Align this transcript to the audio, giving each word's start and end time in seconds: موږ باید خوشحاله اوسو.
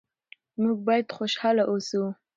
موږ 0.61 0.77
باید 0.87 1.13
خوشحاله 1.17 1.63
اوسو. 1.71 2.03